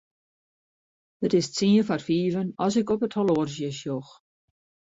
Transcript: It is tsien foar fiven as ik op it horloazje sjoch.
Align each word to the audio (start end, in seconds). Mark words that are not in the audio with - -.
It 1.25 1.31
is 1.39 1.47
tsien 1.53 1.83
foar 1.87 2.01
fiven 2.07 2.47
as 2.65 2.73
ik 2.81 2.91
op 2.93 3.03
it 3.05 3.15
horloazje 3.17 3.69
sjoch. 3.79 4.11